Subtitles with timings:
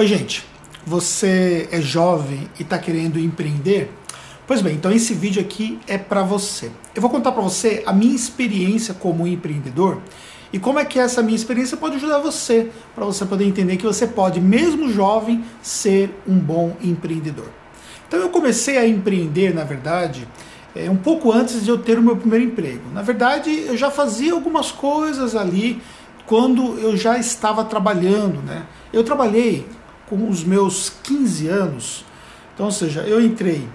[0.00, 0.46] Oi, gente.
[0.86, 3.90] Você é jovem e está querendo empreender?
[4.46, 6.70] Pois bem, então esse vídeo aqui é para você.
[6.94, 9.98] Eu vou contar para você a minha experiência como empreendedor
[10.50, 13.84] e como é que essa minha experiência pode ajudar você, para você poder entender que
[13.84, 17.50] você pode, mesmo jovem, ser um bom empreendedor.
[18.08, 20.26] Então eu comecei a empreender, na verdade,
[20.74, 22.84] é, um pouco antes de eu ter o meu primeiro emprego.
[22.94, 25.82] Na verdade, eu já fazia algumas coisas ali
[26.24, 28.64] quando eu já estava trabalhando, né?
[28.92, 29.66] Eu trabalhei
[30.10, 32.04] com os meus 15 anos.
[32.52, 33.66] Então, ou seja, eu entrei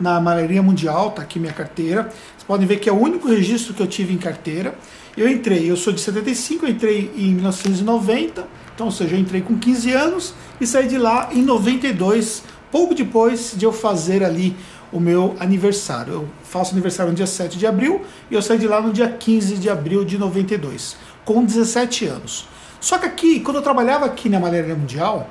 [0.00, 2.04] na Malharia Mundial, tá aqui minha carteira.
[2.04, 4.74] Vocês podem ver que é o único registro que eu tive em carteira.
[5.14, 9.42] Eu entrei, eu sou de 75, eu entrei em 1990, então, ou seja, eu entrei
[9.42, 14.56] com 15 anos e saí de lá em 92, pouco depois de eu fazer ali
[14.90, 16.14] o meu aniversário.
[16.14, 18.00] Eu faço aniversário no dia 7 de abril
[18.30, 22.48] e eu saí de lá no dia 15 de abril de 92, com 17 anos.
[22.80, 25.28] Só que aqui, quando eu trabalhava aqui na Malharia Mundial,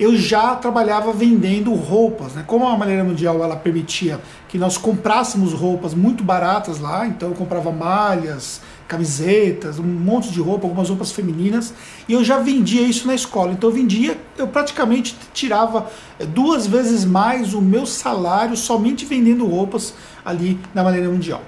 [0.00, 2.32] eu já trabalhava vendendo roupas.
[2.32, 2.42] Né?
[2.46, 7.34] Como a Maneira Mundial ela permitia que nós comprássemos roupas muito baratas lá, então eu
[7.34, 11.74] comprava malhas, camisetas, um monte de roupa, algumas roupas femininas,
[12.08, 13.52] e eu já vendia isso na escola.
[13.52, 19.46] Então eu vendia, eu praticamente tirava eh, duas vezes mais o meu salário somente vendendo
[19.46, 21.42] roupas ali na Maneira Mundial.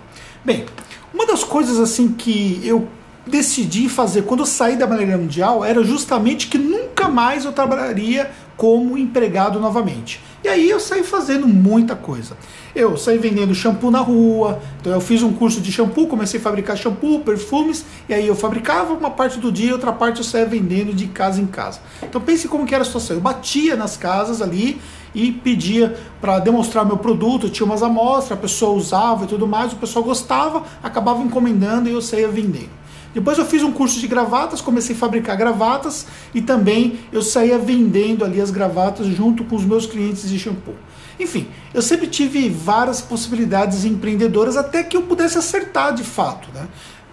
[0.44, 0.66] Bem,
[1.12, 2.86] uma das coisas assim que eu
[3.26, 8.30] decidi fazer quando eu saí da Maneira Mundial era justamente que nunca mais eu trabalharia
[8.56, 10.20] como empregado novamente.
[10.44, 12.36] E aí eu saí fazendo muita coisa.
[12.74, 16.42] Eu saí vendendo shampoo na rua, então eu fiz um curso de shampoo, comecei a
[16.42, 20.46] fabricar shampoo, perfumes, e aí eu fabricava uma parte do dia, outra parte eu saía
[20.46, 21.80] vendendo de casa em casa.
[22.02, 23.16] Então pense como que era a situação.
[23.16, 24.80] Eu batia nas casas ali
[25.14, 29.46] e pedia para demonstrar meu produto, eu tinha umas amostras, a pessoa usava e tudo
[29.46, 32.81] mais, o pessoal gostava, acabava encomendando e eu saía vendendo.
[33.14, 37.58] Depois eu fiz um curso de gravatas, comecei a fabricar gravatas e também eu saía
[37.58, 40.74] vendendo ali as gravatas junto com os meus clientes de shampoo.
[41.20, 46.48] Enfim, eu sempre tive várias possibilidades empreendedoras até que eu pudesse acertar de fato.
[46.54, 46.66] Né?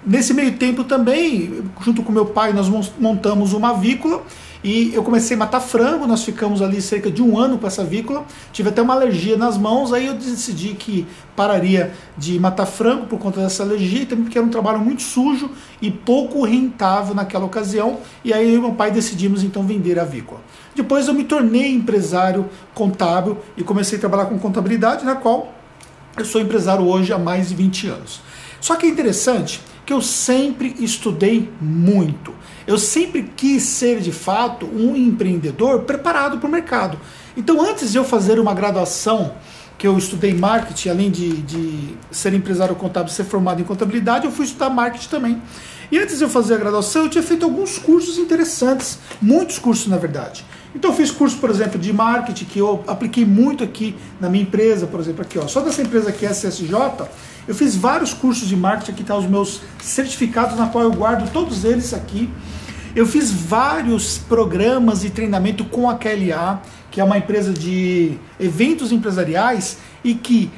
[0.06, 4.24] Nesse meio tempo também, junto com meu pai, nós montamos uma avícola
[4.64, 7.82] e eu comecei a matar frango, nós ficamos ali cerca de um ano com essa
[7.82, 13.06] avícola, tive até uma alergia nas mãos, aí eu decidi que pararia de matar frango
[13.06, 15.50] por conta dessa alergia, também porque era um trabalho muito sujo
[15.82, 20.02] e pouco rentável naquela ocasião, e aí eu e meu pai decidimos então vender a
[20.02, 20.42] avícola.
[20.76, 25.54] Depois eu me tornei empresário contábil e comecei a trabalhar com contabilidade, na qual
[26.18, 28.22] eu sou empresário hoje há mais de 20 anos.
[28.60, 32.32] Só que é interessante que eu sempre estudei muito.
[32.68, 37.00] Eu sempre quis ser de fato um empreendedor preparado para o mercado.
[37.36, 39.34] Então, antes de eu fazer uma graduação,
[39.80, 44.32] que eu estudei marketing, além de, de ser empresário contábil ser formado em contabilidade, eu
[44.32, 45.42] fui estudar marketing também.
[45.92, 49.88] E antes de eu fazer a graduação, eu tinha feito alguns cursos interessantes, muitos cursos
[49.88, 50.46] na verdade.
[50.74, 54.44] Então eu fiz curso, por exemplo, de marketing, que eu apliquei muito aqui na minha
[54.44, 56.72] empresa, por exemplo, aqui, ó, só dessa empresa aqui, SSJ,
[57.48, 61.32] eu fiz vários cursos de marketing, aqui tá os meus certificados, na qual eu guardo
[61.32, 62.30] todos eles aqui.
[62.96, 68.92] Eu fiz vários programas de treinamento com a KLA, que é uma empresa de eventos
[68.92, 70.52] empresariais e que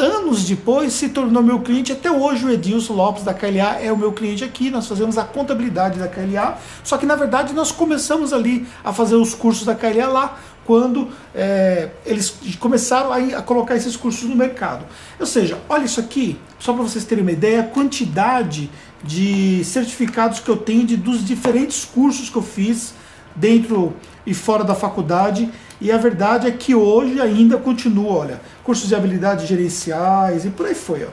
[0.00, 1.92] anos depois se tornou meu cliente.
[1.92, 4.70] Até hoje o Edilson Lopes da KLA é o meu cliente aqui.
[4.70, 6.58] Nós fazemos a contabilidade da KLA.
[6.82, 11.08] Só que na verdade nós começamos ali a fazer os cursos da KLA lá quando
[11.34, 14.84] é, eles começaram a, a, colocar esses cursos no mercado.
[15.18, 18.70] Ou seja, olha isso aqui, só para vocês terem uma ideia, a quantidade
[19.02, 22.94] de certificados que eu tenho de, dos diferentes cursos que eu fiz
[23.34, 23.94] dentro
[24.26, 25.50] e fora da faculdade.
[25.80, 30.66] E a verdade é que hoje ainda continua, olha, cursos de habilidades gerenciais e por
[30.66, 31.08] aí foi, ó.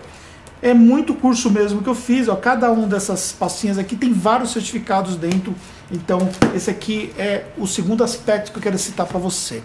[0.59, 2.35] É muito curso mesmo que eu fiz, ó.
[2.35, 5.53] Cada um dessas pastinhas aqui tem vários certificados dentro.
[5.91, 9.61] Então, esse aqui é o segundo aspecto que eu quero citar para você.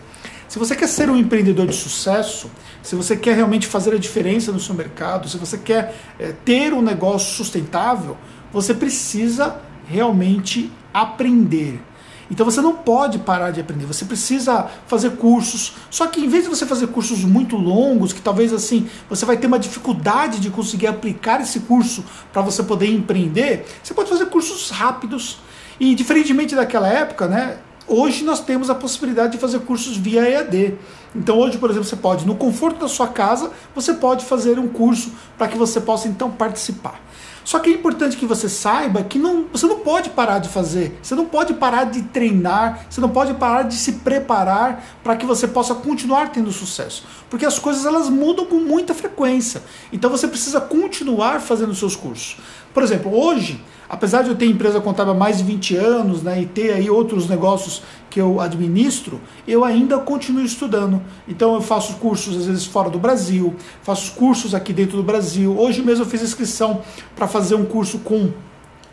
[0.47, 2.51] Se você quer ser um empreendedor de sucesso,
[2.83, 6.75] se você quer realmente fazer a diferença no seu mercado, se você quer é, ter
[6.75, 8.19] um negócio sustentável,
[8.53, 9.57] você precisa
[9.89, 11.81] realmente aprender.
[12.31, 15.75] Então você não pode parar de aprender, você precisa fazer cursos.
[15.91, 19.37] Só que em vez de você fazer cursos muito longos, que talvez assim você vai
[19.37, 24.27] ter uma dificuldade de conseguir aplicar esse curso para você poder empreender, você pode fazer
[24.27, 25.39] cursos rápidos.
[25.81, 27.59] E diferentemente daquela época, né?
[27.89, 30.79] Hoje nós temos a possibilidade de fazer cursos via EAD.
[31.15, 34.69] Então hoje, por exemplo, você pode, no conforto da sua casa, você pode fazer um
[34.69, 37.01] curso para que você possa então participar.
[37.45, 40.99] Só que é importante que você saiba que não, você não pode parar de fazer,
[41.03, 45.27] você não pode parar de treinar, você não pode parar de se preparar para que
[45.27, 47.05] você possa continuar tendo sucesso.
[47.29, 49.63] Porque as coisas elas mudam com muita frequência.
[49.93, 52.37] Então você precisa continuar fazendo seus cursos.
[52.73, 53.61] Por exemplo, hoje
[53.93, 56.89] apesar de eu ter empresa contábil há mais de 20 anos né, e ter aí
[56.89, 61.03] outros negócios que eu administro, eu ainda continuo estudando.
[61.29, 65.55] Então eu faço cursos às vezes fora do Brasil, faço cursos aqui dentro do Brasil.
[65.59, 66.81] Hoje mesmo eu fiz inscrição
[67.15, 68.31] para fazer um curso com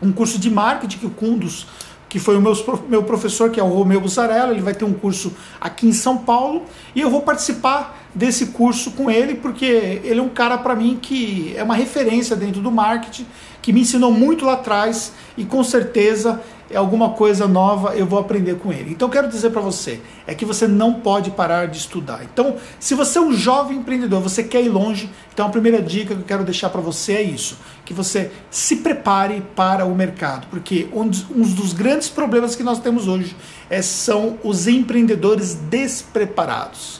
[0.02, 1.66] um curso de marketing com um dos
[2.06, 2.52] que foi o meu,
[2.88, 6.18] meu professor, que é o Romeu Bussarella, ele vai ter um curso aqui em São
[6.18, 10.74] Paulo, e eu vou participar desse curso com ele, porque ele é um cara para
[10.74, 13.26] mim que é uma referência dentro do marketing,
[13.62, 16.40] que me ensinou muito lá atrás, e com certeza
[16.70, 18.92] é alguma coisa nova, eu vou aprender com ele.
[18.92, 22.22] Então quero dizer para você, é que você não pode parar de estudar.
[22.22, 26.14] Então, se você é um jovem empreendedor, você quer ir longe, então a primeira dica
[26.14, 30.46] que eu quero deixar para você é isso, que você se prepare para o mercado,
[30.48, 33.34] porque um dos, grandes problemas que nós temos hoje
[33.68, 36.99] é, são os empreendedores despreparados.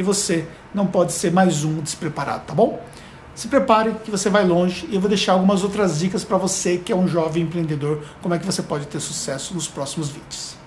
[0.00, 2.82] E você não pode ser mais um despreparado, tá bom?
[3.34, 6.78] Se prepare que você vai longe e eu vou deixar algumas outras dicas para você
[6.78, 10.59] que é um jovem empreendedor, como é que você pode ter sucesso nos próximos vídeos.